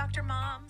Dr. 0.00 0.22
Moms. 0.22 0.69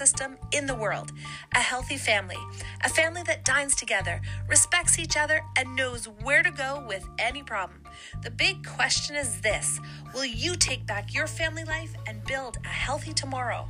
system 0.00 0.38
in 0.50 0.64
the 0.64 0.74
world. 0.74 1.12
A 1.54 1.58
healthy 1.58 1.98
family, 1.98 2.42
a 2.82 2.88
family 2.88 3.22
that 3.24 3.44
dines 3.44 3.76
together, 3.76 4.22
respects 4.48 4.98
each 4.98 5.14
other, 5.14 5.42
and 5.58 5.76
knows 5.76 6.06
where 6.22 6.42
to 6.42 6.50
go 6.50 6.82
with 6.88 7.04
any 7.18 7.42
problem. 7.42 7.82
The 8.22 8.30
big 8.30 8.66
question 8.66 9.14
is 9.14 9.42
this 9.42 9.78
Will 10.14 10.24
you 10.24 10.56
take 10.56 10.86
back 10.86 11.12
your 11.12 11.26
family 11.26 11.64
life 11.64 11.92
and 12.06 12.24
build 12.24 12.56
a 12.64 12.68
healthy 12.68 13.12
tomorrow? 13.12 13.68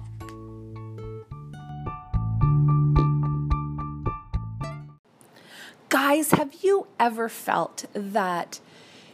Guys, 5.89 6.31
have 6.31 6.55
you 6.63 6.87
ever 7.01 7.29
felt 7.29 7.87
that? 7.93 8.61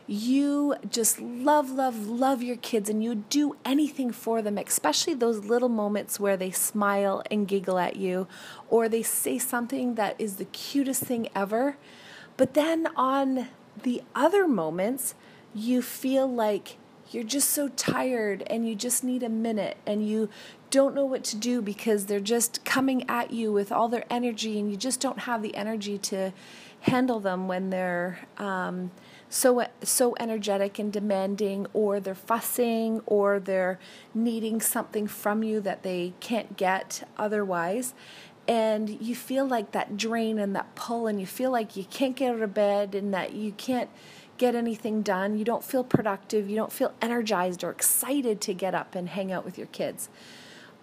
You 0.07 0.77
just 0.89 1.21
love, 1.21 1.71
love, 1.71 2.07
love 2.07 2.43
your 2.43 2.57
kids 2.57 2.89
and 2.89 3.03
you 3.03 3.15
do 3.15 3.57
anything 3.65 4.13
for 4.13 4.41
them, 4.41 4.57
especially 4.57 5.15
those 5.15 5.45
little 5.45 5.69
moments 5.69 6.21
where 6.21 6.37
they 6.37 6.51
smile 6.51 7.23
and 7.31 7.49
giggle 7.49 7.79
at 7.79 7.97
you 7.97 8.29
or 8.69 8.89
they 8.89 9.03
say 9.03 9.39
something 9.39 9.97
that 9.97 10.15
is 10.19 10.37
the 10.37 10.45
cutest 10.47 11.03
thing 11.03 11.29
ever. 11.35 11.77
But 12.37 12.55
then 12.55 12.87
on 12.95 13.49
the 13.83 14.03
other 14.15 14.47
moments, 14.47 15.15
you 15.53 15.83
feel 15.83 16.31
like 16.33 16.77
you're 17.11 17.25
just 17.25 17.51
so 17.51 17.69
tired 17.69 18.45
and 18.49 18.69
you 18.69 18.75
just 18.75 19.03
need 19.03 19.23
a 19.23 19.29
minute 19.29 19.77
and 19.87 20.07
you 20.07 20.29
don't 20.71 20.95
know 20.95 21.05
what 21.05 21.25
to 21.25 21.37
do 21.37 21.63
because 21.63 22.07
they're 22.07 22.21
just 22.21 22.65
coming 22.65 23.09
at 23.09 23.33
you 23.33 23.53
with 23.53 23.73
all 23.73 23.89
their 23.89 24.05
energy 24.11 24.59
and 24.59 24.71
you 24.71 24.77
just 24.77 25.01
don't 25.01 25.21
have 25.21 25.43
the 25.43 25.55
energy 25.57 25.99
to 25.99 26.33
handle 26.83 27.19
them 27.19 27.49
when 27.49 27.71
they're. 27.71 28.21
Um, 28.39 28.93
so 29.29 29.67
so 29.83 30.15
energetic 30.19 30.79
and 30.79 30.93
demanding 30.93 31.67
or 31.73 32.01
they're 32.01 32.15
fussing 32.15 33.01
or 33.07 33.41
they're 33.41 33.79
needing 34.15 34.61
something 34.61 35.07
from 35.07 35.43
you 35.43 35.61
that 35.61 35.83
they 35.83 36.15
can't 36.21 36.57
get 36.57 37.07
otherwise. 37.17 37.95
And 38.49 39.01
you 39.01 39.17
feel 39.17 39.45
like 39.47 39.73
that 39.73 39.97
drain 39.97 40.39
and 40.39 40.55
that 40.55 40.75
pull 40.77 41.09
and 41.09 41.21
you 41.21 41.27
feel 41.27 41.51
like 41.51 41.77
you 41.77 41.85
can't 41.85 42.15
get 42.15 42.35
out 42.35 42.43
of 42.43 42.55
bed 42.55 42.95
and 42.95 43.13
that 43.13 43.35
you 43.35 43.53
can't 43.53 43.91
get 44.39 44.55
anything 44.55 45.03
done. 45.03 45.37
You 45.37 45.45
don't 45.45 45.65
feel 45.65 45.83
productive. 45.83 46.49
You 46.49 46.55
don't 46.55 46.73
feel 46.73 46.95
energized 47.03 47.65
or 47.65 47.71
excited 47.71 48.41
to 48.43 48.55
get 48.55 48.75
up 48.75 48.95
and 48.95 49.09
hang 49.09 49.33
out 49.33 49.45
with 49.45 49.59
your 49.59 49.67
kids. 49.69 50.09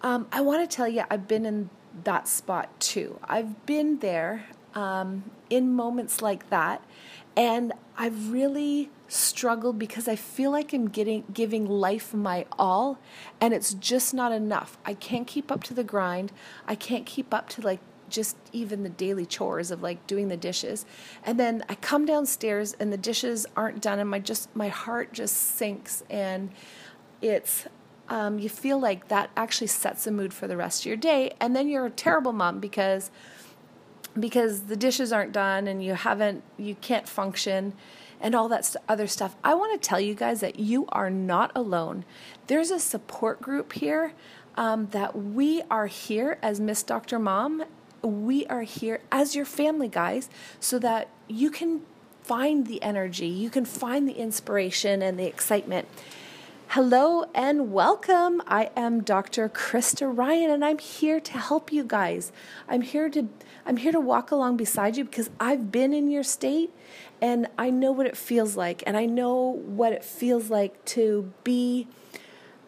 Um, 0.02 0.26
i 0.30 0.42
want 0.42 0.68
to 0.68 0.76
tell 0.76 0.86
you 0.86 1.02
i've 1.10 1.26
been 1.26 1.46
in 1.46 1.70
that 2.02 2.26
spot 2.26 2.68
too. 2.80 3.18
I've 3.24 3.66
been 3.66 4.00
there 4.00 4.46
um, 4.74 5.30
in 5.48 5.72
moments 5.72 6.20
like 6.20 6.50
that 6.50 6.82
and 7.36 7.72
I've 7.96 8.32
really 8.32 8.90
struggled 9.08 9.78
because 9.78 10.08
I 10.08 10.16
feel 10.16 10.50
like 10.50 10.72
I'm 10.72 10.88
getting 10.88 11.24
giving 11.32 11.66
life 11.66 12.14
my 12.14 12.46
all 12.58 12.98
and 13.40 13.54
it's 13.54 13.74
just 13.74 14.14
not 14.14 14.32
enough. 14.32 14.78
I 14.84 14.94
can't 14.94 15.26
keep 15.26 15.52
up 15.52 15.62
to 15.64 15.74
the 15.74 15.84
grind. 15.84 16.32
I 16.66 16.74
can't 16.74 17.06
keep 17.06 17.32
up 17.32 17.48
to 17.50 17.60
like 17.60 17.80
just 18.08 18.36
even 18.52 18.82
the 18.82 18.88
daily 18.88 19.26
chores 19.26 19.70
of 19.70 19.82
like 19.82 20.06
doing 20.06 20.28
the 20.28 20.36
dishes. 20.36 20.84
And 21.24 21.38
then 21.38 21.64
I 21.68 21.74
come 21.76 22.06
downstairs 22.06 22.74
and 22.78 22.92
the 22.92 22.96
dishes 22.96 23.46
aren't 23.56 23.80
done 23.80 23.98
and 23.98 24.10
my 24.10 24.18
just 24.18 24.54
my 24.56 24.68
heart 24.68 25.12
just 25.12 25.36
sinks 25.36 26.02
and 26.10 26.50
it's 27.20 27.66
um, 28.08 28.38
you 28.38 28.50
feel 28.50 28.78
like 28.78 29.08
that 29.08 29.30
actually 29.36 29.68
sets 29.68 30.04
the 30.04 30.10
mood 30.10 30.34
for 30.34 30.46
the 30.46 30.56
rest 30.56 30.82
of 30.82 30.86
your 30.86 30.96
day 30.96 31.32
and 31.40 31.56
then 31.56 31.68
you're 31.68 31.86
a 31.86 31.90
terrible 31.90 32.32
mom 32.32 32.60
because 32.60 33.10
because 34.18 34.62
the 34.62 34.76
dishes 34.76 35.12
aren't 35.12 35.32
done 35.32 35.66
and 35.66 35.82
you 35.82 35.94
haven't 35.94 36.42
you 36.56 36.74
can't 36.76 37.08
function 37.08 37.72
and 38.20 38.34
all 38.34 38.48
that 38.48 38.74
other 38.88 39.06
stuff. 39.06 39.36
I 39.44 39.54
want 39.54 39.80
to 39.80 39.88
tell 39.88 40.00
you 40.00 40.14
guys 40.14 40.40
that 40.40 40.58
you 40.58 40.86
are 40.88 41.10
not 41.10 41.52
alone. 41.54 42.04
There's 42.46 42.70
a 42.70 42.78
support 42.78 43.42
group 43.42 43.72
here 43.74 44.12
um, 44.56 44.86
that 44.92 45.16
we 45.16 45.62
are 45.70 45.86
here 45.86 46.38
as 46.42 46.60
Miss 46.60 46.82
Dr. 46.82 47.18
Mom. 47.18 47.64
We 48.02 48.46
are 48.46 48.62
here 48.62 49.00
as 49.10 49.34
your 49.34 49.44
family, 49.44 49.88
guys, 49.88 50.28
so 50.60 50.78
that 50.78 51.08
you 51.26 51.50
can 51.50 51.82
find 52.22 52.66
the 52.66 52.82
energy, 52.82 53.26
you 53.26 53.50
can 53.50 53.66
find 53.66 54.08
the 54.08 54.14
inspiration 54.14 55.02
and 55.02 55.18
the 55.18 55.26
excitement. 55.26 55.86
Hello 56.74 57.24
and 57.36 57.70
welcome. 57.72 58.42
I 58.48 58.68
am 58.76 59.04
Dr. 59.04 59.48
Krista 59.48 60.10
Ryan 60.12 60.50
and 60.50 60.64
I'm 60.64 60.78
here 60.78 61.20
to 61.20 61.38
help 61.38 61.70
you 61.70 61.84
guys. 61.84 62.32
I'm 62.68 62.80
here 62.80 63.08
to 63.10 63.28
I'm 63.64 63.76
here 63.76 63.92
to 63.92 64.00
walk 64.00 64.32
along 64.32 64.56
beside 64.56 64.96
you 64.96 65.04
because 65.04 65.30
I've 65.38 65.70
been 65.70 65.92
in 65.92 66.10
your 66.10 66.24
state 66.24 66.72
and 67.22 67.46
I 67.56 67.70
know 67.70 67.92
what 67.92 68.06
it 68.06 68.16
feels 68.16 68.56
like. 68.56 68.82
And 68.88 68.96
I 68.96 69.06
know 69.06 69.36
what 69.36 69.92
it 69.92 70.02
feels 70.02 70.50
like 70.50 70.84
to 70.86 71.32
be 71.44 71.86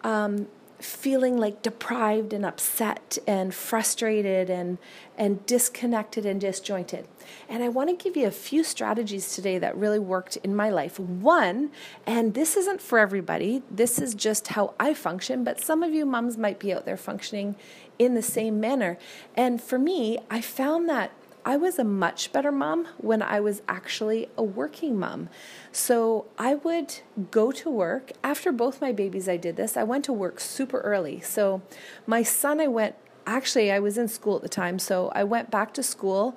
um, 0.05 0.47
feeling 0.79 1.39
like 1.39 1.63
deprived 1.63 2.33
and 2.33 2.45
upset 2.45 3.19
and 3.27 3.55
frustrated 3.55 4.51
and, 4.51 4.79
and 5.17 5.45
disconnected 5.47 6.27
and 6.27 6.41
disjointed. 6.41 7.07
And 7.49 7.63
I 7.63 7.69
want 7.69 7.91
to 7.91 8.03
give 8.03 8.17
you 8.17 8.27
a 8.27 8.33
few 8.33 8.63
strategies 8.63 9.35
today 9.35 9.59
that 9.59 9.77
really 9.77 9.99
worked 9.99 10.37
in 10.37 10.55
my 10.55 10.71
life. 10.71 11.01
One, 11.01 11.71
and 12.07 12.35
this 12.35 12.57
isn't 12.57 12.81
for 12.81 12.99
everybody, 12.99 13.63
this 13.71 13.99
is 13.99 14.15
just 14.15 14.49
how 14.49 14.75
I 14.79 14.95
function, 14.95 15.45
but 15.45 15.61
some 15.61 15.83
of 15.83 15.93
you 15.93 16.07
moms 16.07 16.37
might 16.37 16.59
be 16.59 16.73
out 16.73 16.85
there 16.85 16.97
functioning 16.97 17.57
in 17.99 18.15
the 18.15 18.23
same 18.23 18.61
manner. 18.61 18.99
And 19.37 19.63
for 19.63 19.79
me, 19.79 20.19
I 20.31 20.41
found 20.41 20.89
that 20.89 21.11
I 21.47 21.57
was 21.57 21.79
a 21.79 21.85
much 21.85 22.33
better 22.33 22.51
mom 22.51 22.89
when 22.99 23.23
I 23.23 23.39
was 23.39 23.63
actually 23.69 24.29
a 24.37 24.43
working 24.43 24.99
mom. 24.99 25.29
So 25.71 26.27
I 26.37 26.57
would 26.57 26.97
go 27.31 27.53
to 27.53 27.71
work. 27.71 28.11
After 28.25 28.51
both 28.51 28.81
my 28.81 28.91
babies, 28.91 29.29
I 29.29 29.37
did 29.37 29.55
this. 29.55 29.77
I 29.77 29.85
went 29.85 30.05
to 30.07 30.13
work 30.13 30.41
super 30.41 30.81
early. 30.81 31.21
So 31.21 31.63
my 32.05 32.25
son, 32.25 32.61
I 32.61 32.67
went, 32.67 32.97
actually, 33.29 33.71
I 33.71 33.79
was 33.79 33.97
in 33.97 34.09
school 34.09 34.35
at 34.35 34.43
the 34.43 34.49
time. 34.49 34.81
So 34.81 35.13
I 35.15 35.23
went 35.23 35.53
back 35.53 35.73
to 35.75 35.85
school. 35.85 36.37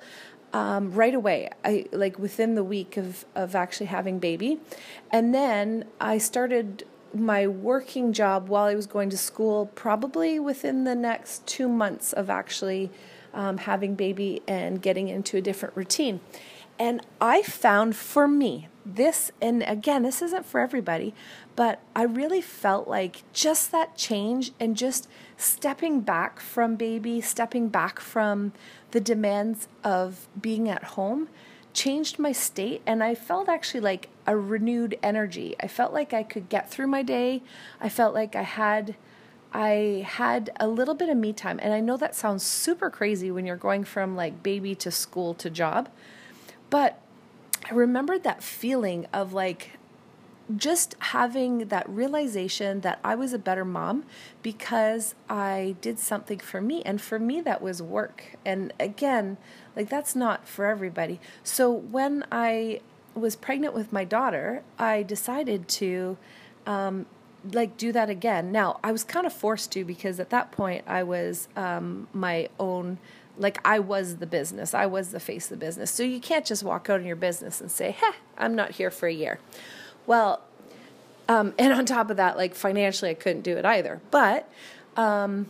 Um, 0.52 0.92
right 0.92 1.14
away, 1.14 1.50
I 1.64 1.86
like 1.90 2.16
within 2.16 2.54
the 2.54 2.64
week 2.64 2.96
of, 2.96 3.24
of 3.34 3.56
actually 3.56 3.86
having 3.86 4.20
baby. 4.20 4.60
And 5.10 5.34
then 5.34 5.86
I 6.00 6.18
started 6.18 6.84
my 7.12 7.48
working 7.48 8.12
job 8.12 8.48
while 8.48 8.66
I 8.66 8.76
was 8.76 8.86
going 8.86 9.10
to 9.10 9.18
school, 9.18 9.66
probably 9.74 10.38
within 10.38 10.84
the 10.84 10.94
next 10.94 11.44
two 11.48 11.68
months 11.68 12.12
of 12.12 12.30
actually 12.30 12.92
um, 13.34 13.58
having 13.58 13.94
baby 13.94 14.42
and 14.46 14.82
getting 14.82 15.08
into 15.08 15.36
a 15.36 15.40
different 15.40 15.76
routine. 15.76 16.20
And 16.78 17.04
I 17.20 17.42
found 17.42 17.94
for 17.94 18.26
me 18.26 18.68
this, 18.86 19.30
and 19.40 19.62
again, 19.64 20.02
this 20.02 20.22
isn't 20.22 20.46
for 20.46 20.60
everybody, 20.60 21.14
but 21.54 21.80
I 21.94 22.04
really 22.04 22.40
felt 22.40 22.88
like 22.88 23.22
just 23.34 23.70
that 23.72 23.96
change 23.96 24.52
and 24.58 24.76
just 24.76 25.06
stepping 25.36 26.00
back 26.00 26.40
from 26.40 26.76
baby, 26.76 27.20
stepping 27.20 27.68
back 27.68 28.00
from 28.00 28.52
the 28.92 29.00
demands 29.00 29.68
of 29.84 30.26
being 30.40 30.68
at 30.68 30.84
home 30.84 31.28
changed 31.72 32.18
my 32.18 32.32
state 32.32 32.82
and 32.86 33.02
I 33.02 33.14
felt 33.14 33.48
actually 33.48 33.80
like 33.80 34.08
a 34.26 34.36
renewed 34.36 34.98
energy. 35.02 35.54
I 35.60 35.68
felt 35.68 35.92
like 35.92 36.12
I 36.12 36.22
could 36.22 36.48
get 36.48 36.70
through 36.70 36.88
my 36.88 37.02
day. 37.02 37.42
I 37.80 37.88
felt 37.88 38.14
like 38.14 38.34
I 38.34 38.42
had 38.42 38.96
I 39.52 40.06
had 40.06 40.50
a 40.60 40.68
little 40.68 40.94
bit 40.94 41.08
of 41.08 41.16
me 41.16 41.32
time 41.32 41.58
and 41.62 41.72
I 41.72 41.80
know 41.80 41.96
that 41.96 42.14
sounds 42.14 42.44
super 42.44 42.90
crazy 42.90 43.30
when 43.30 43.46
you're 43.46 43.56
going 43.56 43.84
from 43.84 44.14
like 44.16 44.42
baby 44.42 44.74
to 44.76 44.90
school 44.90 45.34
to 45.34 45.50
job. 45.50 45.88
But 46.68 47.00
I 47.68 47.74
remembered 47.74 48.22
that 48.22 48.42
feeling 48.42 49.06
of 49.12 49.32
like 49.32 49.72
just 50.56 50.94
having 50.98 51.68
that 51.68 51.88
realization 51.88 52.80
that 52.80 52.98
I 53.04 53.14
was 53.14 53.32
a 53.32 53.38
better 53.38 53.64
mom 53.64 54.04
because 54.42 55.14
I 55.28 55.76
did 55.80 55.98
something 55.98 56.38
for 56.38 56.60
me. 56.60 56.82
And 56.82 57.00
for 57.00 57.18
me, 57.18 57.40
that 57.42 57.62
was 57.62 57.82
work. 57.82 58.36
And 58.44 58.72
again, 58.80 59.36
like 59.76 59.88
that's 59.88 60.16
not 60.16 60.48
for 60.48 60.66
everybody. 60.66 61.20
So 61.44 61.70
when 61.70 62.24
I 62.32 62.80
was 63.14 63.36
pregnant 63.36 63.74
with 63.74 63.92
my 63.92 64.04
daughter, 64.04 64.62
I 64.78 65.02
decided 65.02 65.68
to 65.68 66.16
um, 66.66 67.06
like 67.52 67.76
do 67.76 67.92
that 67.92 68.10
again. 68.10 68.52
Now 68.52 68.80
I 68.82 68.92
was 68.92 69.04
kind 69.04 69.26
of 69.26 69.32
forced 69.32 69.72
to 69.72 69.84
because 69.84 70.20
at 70.20 70.30
that 70.30 70.52
point 70.52 70.84
I 70.86 71.02
was 71.02 71.48
um, 71.56 72.08
my 72.12 72.48
own. 72.58 72.98
Like 73.38 73.58
I 73.64 73.78
was 73.78 74.16
the 74.16 74.26
business, 74.26 74.74
I 74.74 74.86
was 74.86 75.12
the 75.12 75.20
face 75.20 75.50
of 75.50 75.58
the 75.58 75.64
business. 75.64 75.90
So 75.90 76.02
you 76.02 76.20
can't 76.20 76.44
just 76.44 76.62
walk 76.62 76.90
out 76.90 77.00
in 77.00 77.06
your 77.06 77.16
business 77.16 77.60
and 77.60 77.70
say, 77.70 77.92
"Heh, 77.92 78.12
I'm 78.36 78.54
not 78.54 78.72
here 78.72 78.90
for 78.90 79.06
a 79.06 79.12
year." 79.12 79.38
Well, 80.06 80.42
um, 81.28 81.54
and 81.58 81.72
on 81.72 81.86
top 81.86 82.10
of 82.10 82.16
that, 82.18 82.36
like 82.36 82.54
financially, 82.54 83.10
I 83.10 83.14
couldn't 83.14 83.42
do 83.42 83.56
it 83.56 83.64
either. 83.64 84.00
But 84.10 84.50
um, 84.96 85.46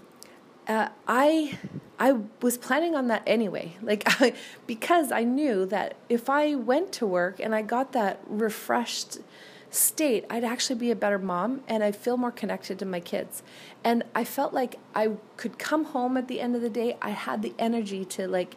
uh, 0.69 0.89
I 1.09 1.59
I 1.99 2.17
was 2.41 2.57
planning 2.57 2.95
on 2.95 3.09
that 3.09 3.23
anyway. 3.27 3.77
Like 3.83 4.05
I, 4.07 4.35
because 4.67 5.11
I 5.11 5.25
knew 5.25 5.67
that 5.67 5.97
if 6.09 6.31
I 6.31 6.55
went 6.55 6.93
to 6.93 7.07
work 7.07 7.41
and 7.41 7.55
I 7.55 7.63
got 7.63 7.93
that 7.93 8.21
refreshed 8.27 9.19
state, 9.71 10.25
I'd 10.29 10.45
actually 10.45 10.79
be 10.79 10.91
a 10.91 10.97
better 10.97 11.19
mom 11.19 11.63
and 11.69 11.83
I'd 11.83 11.97
feel 11.97 12.17
more 12.17 12.33
connected 12.33 12.79
to 12.81 12.85
my 12.85 13.01
kids. 13.01 13.43
And 13.85 14.03
I 14.15 14.25
felt 14.25 14.53
like 14.53 14.77
I 14.95 15.13
could 15.37 15.59
come 15.59 15.85
home 15.87 16.17
at 16.17 16.29
the 16.29 16.41
end 16.41 16.57
of 16.57 16.63
the 16.63 16.71
day. 16.71 16.97
I 17.01 17.11
had 17.11 17.43
the 17.43 17.55
energy 17.59 18.05
to 18.07 18.27
like 18.27 18.57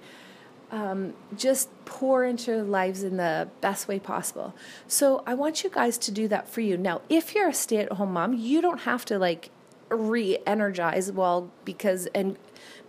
um, 0.71 1.13
just 1.38 1.69
pour 1.86 2.25
into 2.25 2.50
their 2.51 2.63
lives 2.63 3.04
in 3.04 3.18
the 3.18 3.48
best 3.62 3.88
way 3.88 4.00
possible. 4.00 4.56
So 4.88 5.24
I 5.27 5.36
want 5.36 5.63
you 5.63 5.69
guys 5.69 6.00
to 6.00 6.12
do 6.12 6.27
that 6.30 6.50
for 6.50 6.62
you. 6.62 6.77
Now, 6.77 7.01
if 7.10 7.36
you're 7.36 7.50
a 7.50 7.54
stay 7.54 7.77
at 7.77 7.92
home 7.94 8.13
mom, 8.13 8.33
you 8.33 8.59
don't 8.59 8.81
have 8.81 9.06
to 9.06 9.19
like 9.19 9.51
re 9.89 10.39
energize 10.48 11.12
well 11.12 11.51
because 11.63 12.07
and 12.07 12.38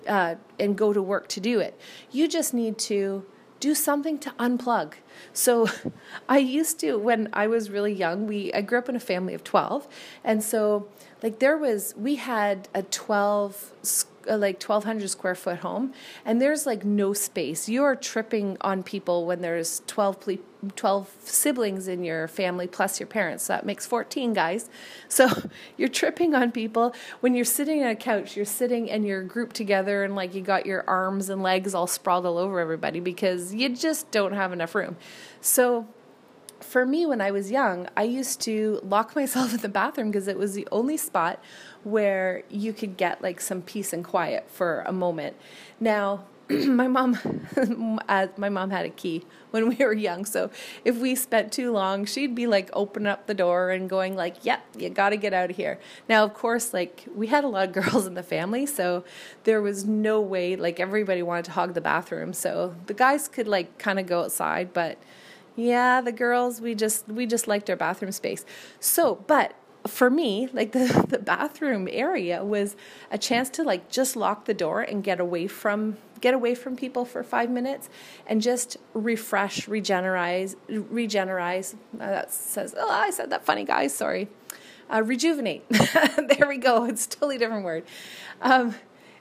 uh, 0.08 0.36
and 0.58 0.76
go 0.76 0.92
to 0.94 1.02
work 1.02 1.28
to 1.28 1.40
do 1.40 1.60
it. 1.60 1.78
You 2.10 2.26
just 2.26 2.54
need 2.54 2.78
to 2.78 3.26
do 3.64 3.74
something 3.74 4.18
to 4.18 4.30
unplug. 4.32 4.92
So 5.32 5.68
I 6.28 6.38
used 6.38 6.78
to 6.80 6.98
when 6.98 7.30
I 7.32 7.46
was 7.46 7.70
really 7.70 7.94
young, 7.94 8.26
we 8.26 8.52
I 8.52 8.60
grew 8.60 8.78
up 8.78 8.90
in 8.90 8.96
a 8.96 9.06
family 9.12 9.32
of 9.32 9.42
12 9.42 9.88
and 10.22 10.42
so 10.42 10.86
like 11.22 11.38
there 11.38 11.56
was 11.56 11.94
we 11.96 12.16
had 12.16 12.68
a 12.74 12.82
12 12.82 13.72
uh, 13.82 13.86
like 14.26 14.62
1200 14.62 15.08
square 15.08 15.34
foot 15.34 15.58
home 15.58 15.92
and 16.24 16.40
there's 16.40 16.66
like 16.66 16.84
no 16.84 17.12
space. 17.12 17.68
You're 17.68 17.96
tripping 17.96 18.56
on 18.60 18.82
people 18.82 19.26
when 19.26 19.40
there's 19.40 19.82
12 19.86 20.20
ple- 20.20 20.36
12 20.76 21.14
siblings 21.24 21.88
in 21.88 22.04
your 22.04 22.26
family 22.26 22.66
plus 22.66 22.98
your 22.98 23.06
parents. 23.06 23.44
So 23.44 23.52
that 23.52 23.66
makes 23.66 23.86
14 23.86 24.32
guys. 24.32 24.68
So 25.08 25.28
you're 25.76 25.88
tripping 25.88 26.34
on 26.34 26.50
people. 26.50 26.92
When 27.20 27.36
you're 27.36 27.44
sitting 27.44 27.82
on 27.84 27.90
a 27.90 27.96
couch 27.96 28.36
you're 28.36 28.44
sitting 28.44 28.90
and 28.90 29.06
you're 29.06 29.22
grouped 29.22 29.54
together 29.54 30.02
and 30.02 30.16
like 30.16 30.34
you 30.34 30.42
got 30.42 30.66
your 30.66 30.82
arms 30.88 31.28
and 31.28 31.40
legs 31.42 31.72
all 31.74 31.86
sprawled 31.86 32.26
all 32.26 32.36
over 32.36 32.58
everybody 32.58 32.98
because 32.98 33.54
you 33.54 33.68
just 33.68 34.10
don't 34.10 34.32
have 34.32 34.52
enough 34.52 34.74
room. 34.74 34.96
So 35.40 35.86
for 36.60 36.86
me, 36.86 37.06
when 37.06 37.20
I 37.20 37.30
was 37.30 37.50
young, 37.50 37.88
I 37.96 38.04
used 38.04 38.40
to 38.42 38.80
lock 38.82 39.14
myself 39.16 39.54
in 39.54 39.60
the 39.60 39.68
bathroom 39.68 40.10
because 40.10 40.28
it 40.28 40.38
was 40.38 40.54
the 40.54 40.68
only 40.70 40.96
spot 40.96 41.42
where 41.82 42.42
you 42.48 42.72
could 42.72 42.96
get 42.96 43.22
like 43.22 43.40
some 43.40 43.62
peace 43.62 43.92
and 43.92 44.04
quiet 44.04 44.50
for 44.50 44.82
a 44.86 44.92
moment. 44.92 45.36
Now, 45.80 46.24
my 46.50 46.88
mom, 46.88 47.18
uh, 48.08 48.26
my 48.36 48.48
mom 48.48 48.70
had 48.70 48.84
a 48.84 48.90
key 48.90 49.24
when 49.50 49.68
we 49.68 49.76
were 49.76 49.94
young. 49.94 50.24
So 50.24 50.50
if 50.84 50.98
we 50.98 51.14
spent 51.14 51.52
too 51.52 51.72
long, 51.72 52.04
she'd 52.04 52.34
be 52.34 52.46
like 52.46 52.68
opening 52.74 53.06
up 53.06 53.26
the 53.26 53.34
door 53.34 53.70
and 53.70 53.88
going 53.88 54.14
like, 54.14 54.44
"Yep, 54.44 54.62
you 54.76 54.90
got 54.90 55.10
to 55.10 55.16
get 55.16 55.32
out 55.32 55.50
of 55.50 55.56
here." 55.56 55.78
Now, 56.08 56.24
of 56.24 56.34
course, 56.34 56.74
like 56.74 57.04
we 57.14 57.28
had 57.28 57.44
a 57.44 57.48
lot 57.48 57.68
of 57.68 57.72
girls 57.82 58.06
in 58.06 58.14
the 58.14 58.22
family, 58.22 58.66
so 58.66 59.04
there 59.44 59.62
was 59.62 59.86
no 59.86 60.20
way 60.20 60.56
like 60.56 60.80
everybody 60.80 61.22
wanted 61.22 61.46
to 61.46 61.52
hog 61.52 61.72
the 61.72 61.80
bathroom. 61.80 62.34
So 62.34 62.74
the 62.86 62.94
guys 62.94 63.26
could 63.26 63.48
like 63.48 63.78
kind 63.78 63.98
of 63.98 64.06
go 64.06 64.22
outside, 64.22 64.74
but 64.74 64.98
yeah, 65.56 66.00
the 66.00 66.12
girls 66.12 66.60
we 66.60 66.74
just 66.74 67.08
we 67.08 67.26
just 67.26 67.46
liked 67.46 67.70
our 67.70 67.76
bathroom 67.76 68.12
space. 68.12 68.44
So, 68.80 69.16
but 69.26 69.54
for 69.86 70.08
me, 70.10 70.48
like 70.52 70.72
the, 70.72 71.06
the 71.08 71.18
bathroom 71.18 71.88
area 71.90 72.44
was 72.44 72.76
a 73.10 73.18
chance 73.18 73.50
to 73.50 73.62
like 73.62 73.90
just 73.90 74.16
lock 74.16 74.46
the 74.46 74.54
door 74.54 74.80
and 74.80 75.04
get 75.04 75.20
away 75.20 75.46
from 75.46 75.96
get 76.20 76.32
away 76.32 76.54
from 76.54 76.74
people 76.74 77.04
for 77.04 77.22
five 77.22 77.50
minutes 77.50 77.90
and 78.26 78.40
just 78.40 78.78
refresh, 78.94 79.68
regenerate, 79.68 80.54
regenerate. 80.68 81.74
Uh, 81.94 81.98
that 81.98 82.32
says, 82.32 82.74
oh, 82.78 82.90
I 82.90 83.10
said 83.10 83.28
that 83.30 83.44
funny, 83.44 83.64
guys. 83.64 83.94
Sorry. 83.94 84.28
Uh, 84.90 85.02
rejuvenate. 85.02 85.68
there 85.68 86.48
we 86.48 86.56
go. 86.56 86.84
It's 86.84 87.06
totally 87.06 87.36
different 87.36 87.64
word. 87.64 87.84
Um, 88.40 88.74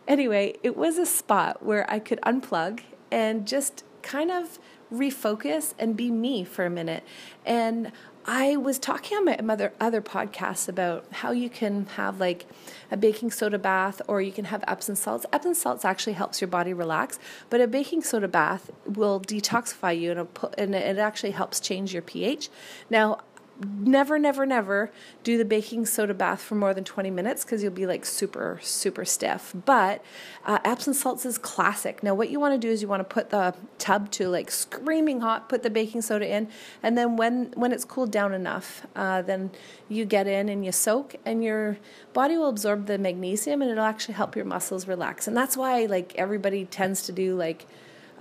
anyway, 0.07 0.55
it 0.63 0.77
was 0.77 0.97
a 0.97 1.05
spot 1.05 1.61
where 1.61 1.89
I 1.91 1.99
could 1.99 2.21
unplug 2.21 2.81
and 3.11 3.45
just 3.45 3.83
kind 4.01 4.31
of 4.31 4.57
refocus 4.91 5.73
and 5.77 5.95
be 5.95 6.11
me 6.11 6.43
for 6.43 6.65
a 6.65 6.69
minute. 6.69 7.03
And 7.45 7.91
I 8.25 8.55
was 8.55 8.79
talking 8.79 9.17
on 9.17 9.25
my 9.25 9.37
other 9.37 9.73
other 9.81 10.01
podcasts 10.01 10.69
about 10.69 11.05
how 11.11 11.31
you 11.31 11.49
can 11.49 11.87
have 11.97 12.21
like 12.21 12.45
a 12.89 12.95
baking 12.95 13.31
soda 13.31 13.59
bath 13.59 14.01
or 14.07 14.21
you 14.21 14.31
can 14.31 14.45
have 14.45 14.63
Epsom 14.65 14.95
salts. 14.95 15.25
Epsom 15.33 15.53
salts 15.53 15.83
actually 15.83 16.13
helps 16.13 16.39
your 16.39 16.47
body 16.47 16.73
relax, 16.73 17.19
but 17.49 17.59
a 17.59 17.67
baking 17.67 18.01
soda 18.01 18.29
bath 18.29 18.71
will 18.85 19.19
detoxify 19.19 19.97
you 19.97 20.11
and, 20.11 20.27
and 20.57 20.75
it 20.75 20.97
actually 20.97 21.31
helps 21.31 21.59
change 21.59 21.91
your 21.91 22.01
pH. 22.01 22.49
Now, 22.89 23.19
never, 23.59 24.17
never, 24.17 24.45
never 24.45 24.91
do 25.23 25.37
the 25.37 25.45
baking 25.45 25.85
soda 25.85 26.13
bath 26.13 26.41
for 26.41 26.55
more 26.55 26.73
than 26.73 26.83
20 26.83 27.11
minutes 27.11 27.43
because 27.43 27.61
you'll 27.61 27.71
be 27.71 27.85
like 27.85 28.05
super, 28.05 28.59
super 28.61 29.05
stiff. 29.05 29.53
But 29.65 30.03
uh, 30.45 30.59
Epsom 30.63 30.93
salts 30.93 31.25
is 31.25 31.37
classic. 31.37 32.03
Now, 32.03 32.15
what 32.15 32.29
you 32.29 32.39
want 32.39 32.59
to 32.59 32.67
do 32.67 32.71
is 32.71 32.81
you 32.81 32.87
want 32.87 33.07
to 33.07 33.13
put 33.13 33.29
the 33.29 33.55
tub 33.77 34.11
to 34.11 34.27
like 34.29 34.51
screaming 34.51 35.21
hot, 35.21 35.49
put 35.49 35.63
the 35.63 35.69
baking 35.69 36.01
soda 36.01 36.27
in, 36.27 36.47
and 36.81 36.97
then 36.97 37.15
when, 37.15 37.53
when 37.55 37.71
it's 37.71 37.85
cooled 37.85 38.11
down 38.11 38.33
enough, 38.33 38.85
uh, 38.95 39.21
then 39.21 39.51
you 39.89 40.05
get 40.05 40.27
in 40.27 40.49
and 40.49 40.65
you 40.65 40.71
soak, 40.71 41.15
and 41.25 41.43
your 41.43 41.77
body 42.13 42.37
will 42.37 42.49
absorb 42.49 42.87
the 42.87 42.97
magnesium 42.97 43.61
and 43.61 43.71
it'll 43.71 43.83
actually 43.83 44.13
help 44.13 44.35
your 44.35 44.45
muscles 44.45 44.87
relax. 44.87 45.27
And 45.27 45.35
that's 45.35 45.57
why 45.57 45.85
like 45.85 46.13
everybody 46.15 46.65
tends 46.65 47.03
to 47.03 47.11
do 47.11 47.35
like 47.35 47.65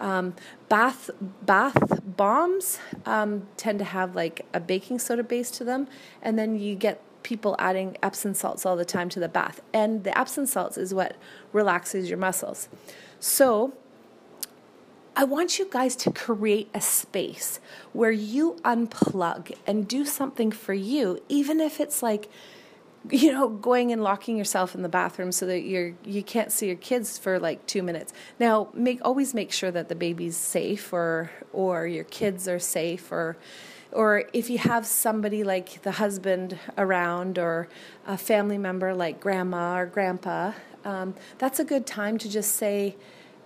um, 0.00 0.34
bath 0.68 1.10
bath 1.42 2.00
bombs 2.04 2.78
um, 3.06 3.46
tend 3.56 3.78
to 3.78 3.84
have 3.84 4.14
like 4.14 4.46
a 4.52 4.60
baking 4.60 4.98
soda 4.98 5.22
base 5.22 5.50
to 5.52 5.64
them, 5.64 5.88
and 6.22 6.38
then 6.38 6.58
you 6.58 6.74
get 6.74 7.00
people 7.22 7.54
adding 7.58 7.96
Epsom 8.02 8.34
salts 8.34 8.66
all 8.66 8.76
the 8.76 8.84
time 8.84 9.08
to 9.08 9.20
the 9.20 9.28
bath. 9.28 9.60
And 9.72 10.04
the 10.04 10.16
Epsom 10.18 10.46
salts 10.46 10.76
is 10.76 10.92
what 10.92 11.16
relaxes 11.52 12.08
your 12.08 12.18
muscles. 12.18 12.68
So 13.20 13.72
I 15.14 15.24
want 15.24 15.58
you 15.58 15.68
guys 15.70 15.94
to 15.96 16.10
create 16.10 16.68
a 16.74 16.80
space 16.80 17.60
where 17.92 18.10
you 18.10 18.56
unplug 18.64 19.52
and 19.66 19.86
do 19.86 20.04
something 20.04 20.50
for 20.50 20.74
you, 20.74 21.22
even 21.28 21.60
if 21.60 21.80
it's 21.80 22.02
like 22.02 22.28
you 23.10 23.32
know 23.32 23.48
going 23.48 23.92
and 23.92 24.02
locking 24.02 24.36
yourself 24.36 24.74
in 24.74 24.82
the 24.82 24.88
bathroom 24.88 25.32
so 25.32 25.46
that 25.46 25.60
you're 25.60 25.94
you 26.04 26.22
can't 26.22 26.52
see 26.52 26.66
your 26.66 26.76
kids 26.76 27.18
for 27.18 27.38
like 27.38 27.66
2 27.66 27.82
minutes. 27.82 28.12
Now 28.38 28.68
make 28.74 29.00
always 29.04 29.34
make 29.34 29.52
sure 29.52 29.70
that 29.70 29.88
the 29.88 29.94
baby's 29.94 30.36
safe 30.36 30.92
or 30.92 31.30
or 31.52 31.86
your 31.86 32.04
kids 32.04 32.46
are 32.48 32.58
safe 32.58 33.10
or 33.10 33.36
or 33.92 34.24
if 34.32 34.48
you 34.48 34.58
have 34.58 34.86
somebody 34.86 35.44
like 35.44 35.82
the 35.82 35.92
husband 35.92 36.58
around 36.78 37.38
or 37.38 37.68
a 38.06 38.16
family 38.16 38.58
member 38.58 38.94
like 38.94 39.20
grandma 39.20 39.78
or 39.78 39.86
grandpa 39.86 40.52
um, 40.84 41.14
that's 41.38 41.60
a 41.60 41.64
good 41.64 41.86
time 41.86 42.18
to 42.18 42.28
just 42.28 42.56
say 42.56 42.96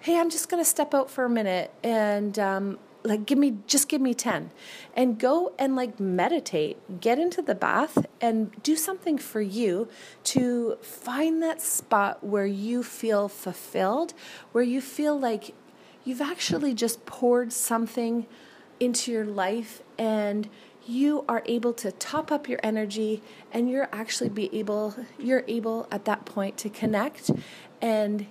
hey 0.00 0.18
i'm 0.18 0.30
just 0.30 0.48
going 0.48 0.62
to 0.62 0.68
step 0.68 0.94
out 0.94 1.10
for 1.10 1.24
a 1.24 1.30
minute 1.30 1.72
and 1.82 2.38
um, 2.38 2.78
like 3.06 3.26
give 3.26 3.38
me 3.38 3.58
just 3.66 3.88
give 3.88 4.00
me 4.00 4.14
10 4.14 4.50
and 4.94 5.18
go 5.18 5.52
and 5.58 5.76
like 5.76 5.98
meditate 6.00 7.00
get 7.00 7.18
into 7.18 7.40
the 7.40 7.54
bath 7.54 8.06
and 8.20 8.50
do 8.62 8.76
something 8.76 9.18
for 9.18 9.40
you 9.40 9.88
to 10.24 10.76
find 10.82 11.42
that 11.42 11.62
spot 11.62 12.22
where 12.24 12.46
you 12.46 12.82
feel 12.82 13.28
fulfilled 13.28 14.12
where 14.52 14.64
you 14.64 14.80
feel 14.80 15.18
like 15.18 15.54
you've 16.04 16.20
actually 16.20 16.74
just 16.74 17.04
poured 17.06 17.52
something 17.52 18.26
into 18.78 19.10
your 19.10 19.24
life 19.24 19.82
and 19.98 20.48
you 20.86 21.24
are 21.28 21.42
able 21.46 21.72
to 21.72 21.90
top 21.92 22.30
up 22.30 22.48
your 22.48 22.60
energy 22.62 23.20
and 23.52 23.68
you're 23.68 23.88
actually 23.92 24.28
be 24.28 24.54
able 24.56 24.94
you're 25.18 25.44
able 25.48 25.88
at 25.90 26.04
that 26.04 26.24
point 26.24 26.56
to 26.56 26.68
connect 26.68 27.30
and 27.82 28.26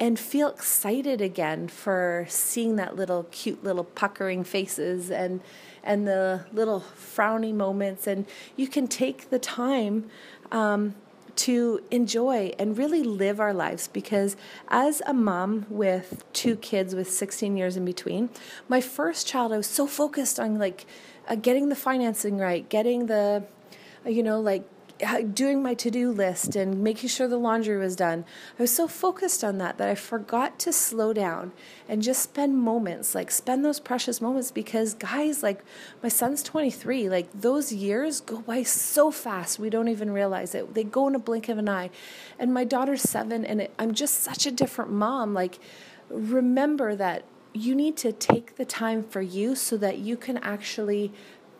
and 0.00 0.18
feel 0.18 0.48
excited 0.48 1.20
again 1.20 1.68
for 1.68 2.26
seeing 2.28 2.76
that 2.76 2.96
little 2.96 3.24
cute 3.30 3.64
little 3.64 3.84
puckering 3.84 4.44
faces 4.44 5.10
and 5.10 5.40
and 5.82 6.06
the 6.06 6.44
little 6.52 6.84
frowny 6.96 7.52
moments. 7.54 8.06
And 8.06 8.26
you 8.56 8.68
can 8.68 8.88
take 8.88 9.30
the 9.30 9.38
time 9.38 10.10
um, 10.52 10.94
to 11.36 11.80
enjoy 11.90 12.52
and 12.58 12.76
really 12.76 13.02
live 13.02 13.38
our 13.38 13.54
lives 13.54 13.88
because 13.88 14.36
as 14.68 15.00
a 15.06 15.14
mom 15.14 15.66
with 15.68 16.24
two 16.32 16.56
kids 16.56 16.94
with 16.94 17.08
16 17.08 17.56
years 17.56 17.76
in 17.76 17.84
between 17.84 18.28
my 18.68 18.80
first 18.80 19.24
child 19.24 19.52
i 19.52 19.56
was 19.56 19.68
so 19.68 19.86
focused 19.86 20.40
on 20.40 20.58
like 20.58 20.84
uh, 21.28 21.36
getting 21.36 21.68
the 21.68 21.76
financing 21.76 22.38
right 22.38 22.68
getting 22.68 23.06
the 23.06 23.44
you 24.04 24.20
know 24.20 24.40
like 24.40 24.68
doing 25.34 25.62
my 25.62 25.74
to-do 25.74 26.10
list 26.10 26.56
and 26.56 26.82
making 26.82 27.08
sure 27.08 27.28
the 27.28 27.36
laundry 27.36 27.76
was 27.76 27.94
done. 27.94 28.24
I 28.58 28.62
was 28.62 28.74
so 28.74 28.88
focused 28.88 29.44
on 29.44 29.58
that 29.58 29.78
that 29.78 29.88
i 29.88 29.94
forgot 29.94 30.58
to 30.60 30.72
slow 30.72 31.12
down 31.12 31.52
and 31.88 32.02
just 32.02 32.22
spend 32.22 32.58
moments 32.58 33.14
like 33.14 33.30
spend 33.30 33.64
those 33.64 33.80
precious 33.80 34.20
moments 34.20 34.50
because 34.50 34.94
guys 34.94 35.42
like 35.42 35.64
my 36.02 36.08
son's 36.08 36.42
23 36.42 37.08
like 37.08 37.28
those 37.32 37.72
years 37.72 38.20
go 38.20 38.40
by 38.40 38.62
so 38.62 39.10
fast 39.10 39.58
we 39.58 39.70
don't 39.70 39.88
even 39.88 40.10
realize 40.10 40.54
it. 40.54 40.74
They 40.74 40.84
go 40.84 41.08
in 41.08 41.14
a 41.14 41.18
blink 41.18 41.48
of 41.48 41.58
an 41.58 41.68
eye. 41.68 41.90
And 42.38 42.52
my 42.52 42.64
daughter's 42.64 43.02
7 43.02 43.44
and 43.44 43.62
it, 43.62 43.74
i'm 43.78 43.94
just 43.94 44.20
such 44.20 44.46
a 44.46 44.50
different 44.50 44.90
mom. 44.90 45.34
Like 45.34 45.58
remember 46.10 46.96
that 46.96 47.24
you 47.52 47.74
need 47.74 47.96
to 47.96 48.12
take 48.12 48.56
the 48.56 48.64
time 48.64 49.02
for 49.02 49.20
you 49.20 49.54
so 49.54 49.76
that 49.76 49.98
you 49.98 50.16
can 50.16 50.38
actually 50.38 51.12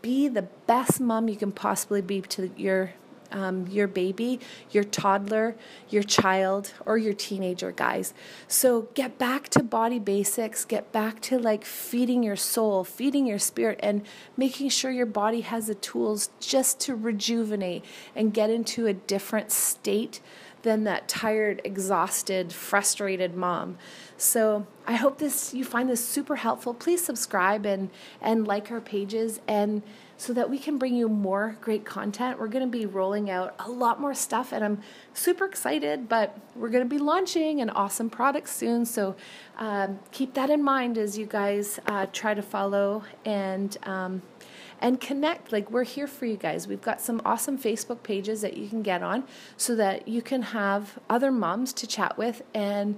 be 0.02 0.28
the 0.28 0.42
best 0.42 1.00
mom 1.00 1.28
you 1.28 1.36
can 1.36 1.52
possibly 1.52 2.00
be 2.00 2.20
to 2.20 2.50
your 2.56 2.92
um, 3.32 3.66
your 3.68 3.86
baby, 3.86 4.40
your 4.70 4.84
toddler, 4.84 5.56
your 5.88 6.02
child, 6.02 6.72
or 6.86 6.98
your 6.98 7.12
teenager, 7.12 7.72
guys. 7.72 8.14
So 8.46 8.88
get 8.94 9.18
back 9.18 9.48
to 9.50 9.62
body 9.62 9.98
basics, 9.98 10.64
get 10.64 10.92
back 10.92 11.20
to 11.22 11.38
like 11.38 11.64
feeding 11.64 12.22
your 12.22 12.36
soul, 12.36 12.84
feeding 12.84 13.26
your 13.26 13.38
spirit, 13.38 13.78
and 13.82 14.04
making 14.36 14.70
sure 14.70 14.90
your 14.90 15.06
body 15.06 15.42
has 15.42 15.66
the 15.66 15.74
tools 15.74 16.30
just 16.40 16.80
to 16.80 16.94
rejuvenate 16.94 17.84
and 18.14 18.34
get 18.34 18.50
into 18.50 18.86
a 18.86 18.92
different 18.92 19.52
state 19.52 20.20
than 20.62 20.84
that 20.84 21.08
tired, 21.08 21.60
exhausted, 21.64 22.52
frustrated 22.52 23.34
mom. 23.34 23.78
So 24.16 24.66
I 24.86 24.96
hope 24.96 25.18
this 25.18 25.54
you 25.54 25.64
find 25.64 25.88
this 25.88 26.04
super 26.04 26.36
helpful. 26.36 26.74
Please 26.74 27.04
subscribe 27.04 27.64
and 27.64 27.90
and 28.20 28.46
like 28.46 28.70
our 28.70 28.80
pages 28.80 29.40
and 29.46 29.82
so 30.18 30.32
that 30.34 30.50
we 30.50 30.58
can 30.58 30.76
bring 30.76 30.94
you 30.94 31.08
more 31.08 31.56
great 31.60 31.84
content. 31.84 32.38
We're 32.38 32.48
going 32.48 32.64
to 32.64 32.78
be 32.78 32.84
rolling 32.84 33.30
out 33.30 33.54
a 33.60 33.70
lot 33.70 34.00
more 34.00 34.14
stuff, 34.14 34.52
and 34.52 34.62
I'm 34.64 34.82
super 35.14 35.46
excited. 35.46 36.08
But 36.08 36.36
we're 36.54 36.68
going 36.68 36.84
to 36.84 36.88
be 36.88 36.98
launching 36.98 37.60
an 37.60 37.70
awesome 37.70 38.10
product 38.10 38.48
soon, 38.50 38.84
so 38.84 39.16
um, 39.56 40.00
keep 40.10 40.34
that 40.34 40.50
in 40.50 40.62
mind 40.62 40.98
as 40.98 41.16
you 41.16 41.24
guys 41.24 41.80
uh, 41.86 42.06
try 42.12 42.34
to 42.34 42.42
follow 42.42 43.04
and. 43.24 43.74
Um, 43.84 44.22
and 44.80 45.00
connect. 45.00 45.50
Like, 45.50 45.72
we're 45.72 45.82
here 45.82 46.06
for 46.06 46.24
you 46.24 46.36
guys. 46.36 46.68
We've 46.68 46.80
got 46.80 47.00
some 47.00 47.20
awesome 47.24 47.58
Facebook 47.58 48.04
pages 48.04 48.42
that 48.42 48.56
you 48.56 48.68
can 48.68 48.82
get 48.82 49.02
on 49.02 49.24
so 49.56 49.74
that 49.74 50.06
you 50.06 50.22
can 50.22 50.42
have 50.42 51.00
other 51.10 51.32
moms 51.32 51.72
to 51.72 51.86
chat 51.88 52.16
with 52.16 52.42
and 52.54 52.96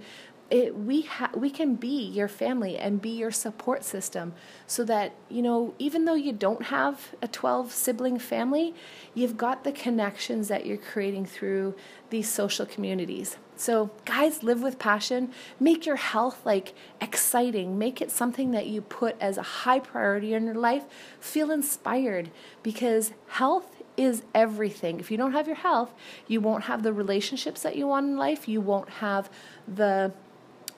it, 0.51 0.77
we 0.77 1.03
ha- 1.03 1.31
we 1.35 1.49
can 1.49 1.77
be 1.77 2.05
your 2.05 2.27
family 2.27 2.77
and 2.77 3.01
be 3.01 3.11
your 3.11 3.31
support 3.31 3.85
system 3.85 4.35
so 4.67 4.85
that 4.85 5.13
you 5.29 5.43
know 5.43 5.75
even 5.79 6.05
though 6.05 6.15
you 6.15 6.33
don't 6.33 6.65
have 6.65 7.15
a 7.23 7.29
12 7.29 7.73
sibling 7.73 8.19
family 8.19 8.75
you've 9.15 9.37
got 9.37 9.63
the 9.63 9.73
connections 9.73 10.49
that 10.49 10.67
you're 10.67 10.77
creating 10.77 11.25
through 11.25 11.75
these 12.11 12.29
social 12.29 12.67
communities 12.67 13.37
so 13.57 13.91
guys 14.05 14.43
live 14.43 14.61
with 14.61 14.79
passion 14.79 15.31
make 15.61 15.87
your 15.87 15.97
health 15.97 16.41
like 16.45 16.75
exciting 17.01 17.79
make 17.79 18.03
it 18.03 18.11
something 18.11 18.51
that 18.51 18.67
you 18.67 18.81
put 18.81 19.17
as 19.21 19.39
a 19.39 19.43
high 19.43 19.79
priority 19.79 20.35
in 20.35 20.45
your 20.45 20.55
life 20.55 20.85
feel 21.21 21.51
inspired 21.51 22.31
because 22.63 23.13
health 23.29 23.77
is 23.97 24.23
everything. 24.35 24.99
If 24.99 25.11
you 25.11 25.19
don't 25.19 25.33
have 25.33 25.47
your 25.47 25.57
health, 25.57 25.93
you 26.27 26.41
won't 26.41 26.65
have 26.65 26.83
the 26.83 26.93
relationships 26.93 27.63
that 27.63 27.77
you 27.77 27.87
want 27.87 28.07
in 28.07 28.17
life. 28.17 28.49
You 28.49 28.63
won't 28.63 28.89
have 28.89 29.29
the 29.69 30.13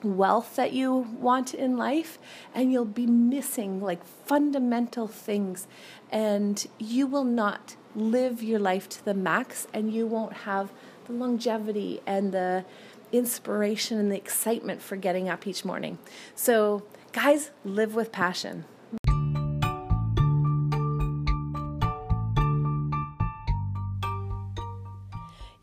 wealth 0.03 0.55
that 0.55 0.73
you 0.73 0.93
want 0.93 1.53
in 1.53 1.77
life 1.77 2.17
and 2.53 2.71
you'll 2.71 2.85
be 2.85 3.05
missing 3.05 3.81
like 3.81 4.03
fundamental 4.03 5.07
things 5.07 5.67
and 6.11 6.67
you 6.77 7.07
will 7.07 7.23
not 7.23 7.75
live 7.95 8.41
your 8.41 8.59
life 8.59 8.89
to 8.89 9.05
the 9.05 9.13
max 9.13 9.67
and 9.73 9.93
you 9.93 10.05
won't 10.05 10.33
have 10.33 10.71
the 11.05 11.13
longevity 11.13 12.01
and 12.05 12.31
the 12.31 12.65
inspiration 13.11 13.97
and 13.99 14.11
the 14.11 14.17
excitement 14.17 14.81
for 14.81 14.95
getting 14.95 15.29
up 15.29 15.45
each 15.45 15.63
morning. 15.63 15.97
So, 16.35 16.83
guys, 17.11 17.51
live 17.63 17.93
with 17.93 18.11
passion. 18.11 18.65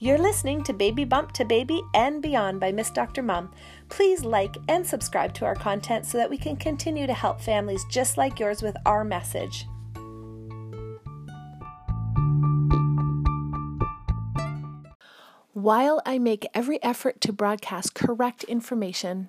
You're 0.03 0.17
listening 0.17 0.63
to 0.63 0.73
Baby 0.73 1.05
Bump 1.05 1.33
to 1.33 1.45
Baby 1.45 1.83
and 1.93 2.23
Beyond 2.23 2.59
by 2.59 2.73
Miss 2.73 2.89
Dr. 2.89 3.23
Mom. 3.23 3.53
Please 3.91 4.25
like 4.25 4.57
and 4.67 4.87
subscribe 4.87 5.35
to 5.35 5.45
our 5.45 5.55
content 5.55 6.07
so 6.07 6.17
that 6.17 6.31
we 6.31 6.39
can 6.39 6.57
continue 6.57 7.07
to 7.07 7.13
help 7.13 7.39
families 7.39 7.85
just 7.91 8.17
like 8.17 8.41
yours 8.41 8.63
with 8.63 8.79
our 8.87 9.05
message. 9.05 9.67
While 15.53 16.01
I 16.07 16.19
make 16.19 16.47
every 16.55 16.83
effort 16.83 17.21
to 17.21 17.33
broadcast 17.35 17.95
correct 17.95 18.45
information, 18.45 19.29